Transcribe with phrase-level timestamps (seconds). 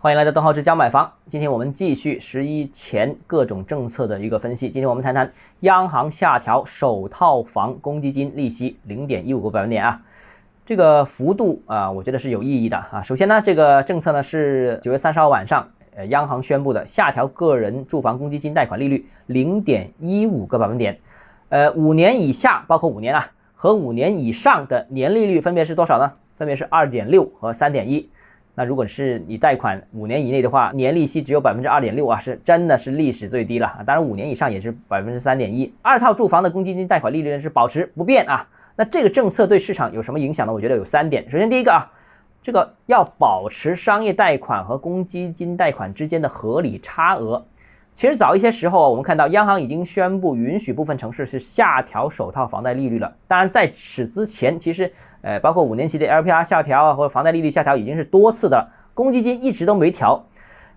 [0.00, 1.12] 欢迎来到邓浩之家买房。
[1.28, 4.70] 今天我们继续十一前各种政策的一个分析。
[4.70, 10.00] 今天我们谈谈央行下调首套房公积金利息零点一五个百分点啊，
[10.64, 13.02] 这个幅度啊，我觉得是有意义的啊。
[13.02, 20.96] 首先呢，这个政策呢是九月三十号晚上，呃，央行宣布的下调个人住房公积金贷款利率零点一五个百分点，
[21.48, 26.12] 呃，五年以下，包括五年啊和五年以上的年利率分别是多少呢？
[26.36, 28.08] 分别是二点六和三点一。
[28.58, 33.72] 那如果是你贷款五年以内的话，年利息只有百分之二点六啊，是真的是历史最低了！
[33.86, 35.72] 当然五年以上也是百分之三点一。
[35.80, 38.44] 二套住房的公积金贷款利率呢是保持不变啊。
[38.74, 40.52] 那这个政策对市场有什么影响呢？
[40.52, 41.24] 我觉得有三点。
[41.30, 41.86] 首先第一个啊，
[42.42, 47.46] 这个要保持商业贷款和公积金贷款之间的合理差额。
[47.94, 53.14] 其实早一些时候，我们看到央行已经宣布允许部分城市是下调首套房贷利率了。
[53.28, 54.92] 当然在此之前，其实。
[55.22, 60.24] 呃，包括五年期的 LPR 下调啊，或者房贷利率下调已经是多次的，公积金一直都没调。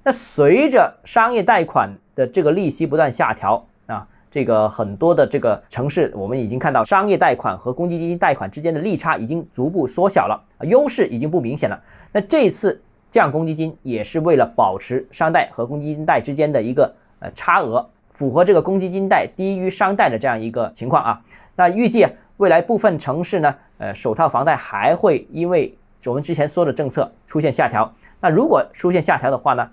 [0.04, 11.80] 那随着商业贷款的这个利息不断下调啊，这个很多的这个城市，我们已经看到商业贷款和公积金贷款之间的利差已经逐步缩小了，优势已经不明显了。
[12.12, 21.22] 那这次降公积金也是为了保持商贷和公积金贷之间的一个呃差额，符合这个公积金贷低于商贷的这样一个情况啊。
[21.56, 22.08] 那预计
[22.38, 23.56] 未来部分城市呢？
[23.78, 27.92] 呃，首套房贷还会因为我们之前说的政策出现下调。
[28.20, 29.70] 那如果出现下调的话呢？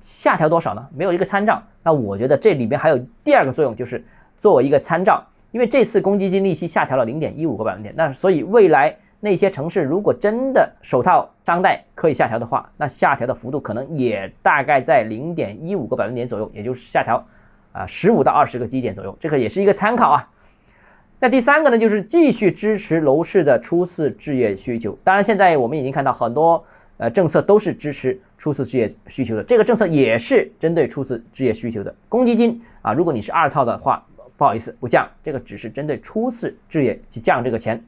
[0.00, 0.84] 下调多少呢？
[0.94, 1.62] 没有一个参照。
[1.82, 4.04] 那我觉得这里边还有第二个作用，就是
[4.38, 5.24] 作为一个参照。
[5.52, 17.24] 因为这次公积金利息下调了零点一五个百分点，那所以未来那些城市如果真的首套商贷可以下调的话，那下调的幅度可能也大概在零点一五个百分点左右，也就是下调
[17.72, 19.16] 啊十五到二十个基点左右。
[19.20, 20.28] 这个也是一个参考啊。
[21.18, 24.96] 那第三个呢，就是继续支持楼市的初次置业需求。
[25.02, 26.62] 当然，现在我们已经看到很多
[26.98, 29.42] 呃政策都是支持初次置业需求的。
[29.42, 31.94] 这个政策也是针对初次置业需求的。
[32.08, 34.04] 公积金啊，如果你是二套的话，
[34.36, 35.08] 不好意思，不降。
[35.24, 37.82] 这个只是针对初次置业去降这个钱，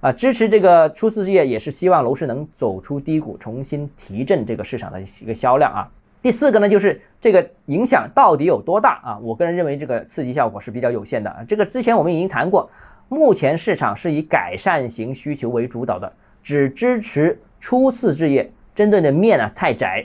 [0.00, 5.90] 啊，支持这个初次置业也是希望楼市能走出低谷，重新提振这个市场的一个销量啊。
[6.20, 9.18] 第四个呢，就是这个影响到底有多大啊？
[9.22, 11.44] 我个人认为这个刺激效果是比较有限的啊。
[11.46, 12.68] 这个之前我们已经谈过，
[13.08, 16.12] 目前市场是以改善型需求为主导的，
[16.42, 20.04] 只支持初次置业，针对的面呢太窄。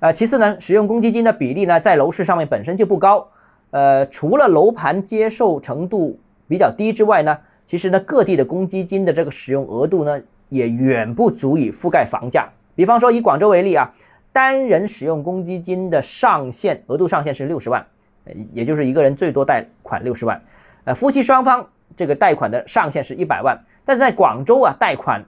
[0.00, 3.26] 呃，其次呢，使用公积金的比例呢在楼市上面本身就不高。
[3.70, 10.20] 呃，除了楼盘接受程度比较低之外呢，其实呢各地的公积金的这个使用额度呢
[10.50, 12.46] 也远不足以覆盖房价。
[12.76, 13.90] 比方说以广州为例啊。
[14.34, 17.86] 单人使用公积金的上限额度上限是六十万，
[18.52, 20.42] 也就是一个人最多贷款六十万。
[20.82, 21.64] 呃，夫妻双方
[21.96, 23.56] 这个贷款的上限是一百万。
[23.84, 25.24] 但是在广州啊，贷款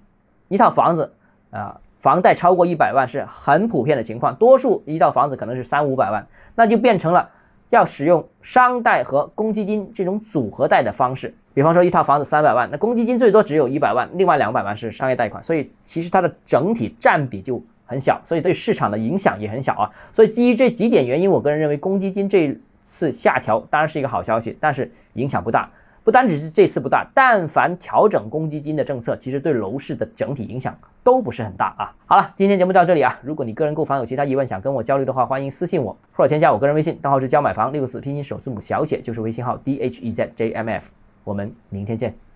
[0.49, 1.12] 一套房子
[1.53, 7.31] 啊，房贷超过一百万是很普遍的情况，多数一套房子可能是三五百万，那就变成了
[7.71, 11.33] 要使用商贷和公积金这种组合贷的方式。
[11.55, 17.62] 比方说一套房子三百万，那公积金最多只有一百万，另外两百万是商业贷款，所以其实它的整体占比就。
[17.86, 19.91] 很小，所以对市场的影响也很小啊。
[20.12, 22.54] 所以基于这几点原因，我个人认为公积金这
[22.84, 25.70] 次下调当然是一个好消息，但是影响不大。
[26.04, 31.91] 不单只是这次不大，但凡调整公积金的政策，其实对楼市的整体影响都不是很大啊。
[32.06, 33.19] 好了，今天节目到这里啊。
[33.22, 40.88] 如果你个人购房有其他疑问想跟我交流的话，欢迎私信我或者添加我个人微信，账号是教买房六个字拼音首字母小写就是微信号 d h e z j m f。
[41.25, 42.26] 我们明天见。